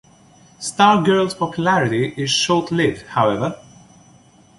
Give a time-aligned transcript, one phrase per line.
[0.59, 3.59] Stargirl's popularity is short-lived, however.